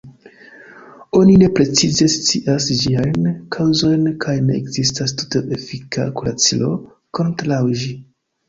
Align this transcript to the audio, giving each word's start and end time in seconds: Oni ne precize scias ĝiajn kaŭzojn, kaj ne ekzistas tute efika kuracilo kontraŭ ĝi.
Oni 1.19 1.35
ne 1.41 1.49
precize 1.59 2.07
scias 2.13 2.65
ĝiajn 2.79 3.29
kaŭzojn, 3.57 4.09
kaj 4.25 4.35
ne 4.49 4.57
ekzistas 4.63 5.15
tute 5.21 5.45
efika 5.59 6.07
kuracilo 6.19 6.73
kontraŭ 7.21 7.65
ĝi. 7.85 7.97